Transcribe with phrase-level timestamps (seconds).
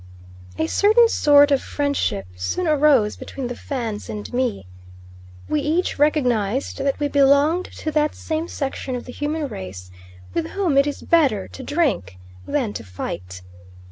[0.57, 4.65] A certain sort of friendship soon arose between the Fans and me.
[5.47, 9.91] We each recognised that we belonged to that same section of the human race
[10.33, 12.17] with whom it is better to drink
[12.47, 13.43] than to fight.